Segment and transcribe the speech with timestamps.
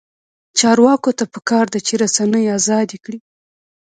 [0.59, 3.19] چارواکو ته پکار ده چې، رسنۍ ازادې کړي.